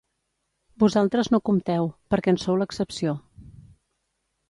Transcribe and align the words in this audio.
Vosaltres 0.83 1.29
no 1.35 1.41
compteu, 1.51 1.91
perquè 2.15 2.35
en 2.35 2.43
sou 2.47 2.61
l'excepció. 2.63 3.17